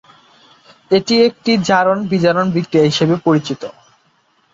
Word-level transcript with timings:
এটি 0.91 1.15
একটি 1.27 1.51
জারণ-বিজারণ 1.67 2.45
বিক্রিয়া 2.55 2.89
হিসেবে 2.89 3.15
পরিচিত। 3.25 3.61